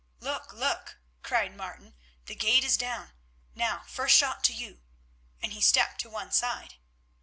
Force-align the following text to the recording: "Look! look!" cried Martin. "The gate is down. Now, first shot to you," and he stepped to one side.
"Look! 0.19 0.51
look!" 0.51 0.97
cried 1.21 1.55
Martin. 1.55 1.93
"The 2.25 2.33
gate 2.33 2.63
is 2.63 2.75
down. 2.75 3.11
Now, 3.53 3.83
first 3.87 4.17
shot 4.17 4.43
to 4.45 4.53
you," 4.53 4.81
and 5.43 5.53
he 5.53 5.61
stepped 5.61 6.01
to 6.01 6.09
one 6.09 6.31
side. 6.31 6.73